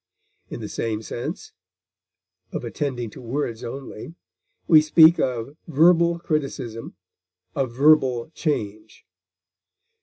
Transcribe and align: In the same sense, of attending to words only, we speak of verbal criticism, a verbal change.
In 0.49 0.61
the 0.61 0.67
same 0.67 1.03
sense, 1.03 1.53
of 2.51 2.63
attending 2.63 3.11
to 3.11 3.21
words 3.21 3.63
only, 3.63 4.15
we 4.67 4.81
speak 4.81 5.19
of 5.19 5.55
verbal 5.67 6.17
criticism, 6.17 6.95
a 7.55 7.67
verbal 7.67 8.31
change. 8.33 9.05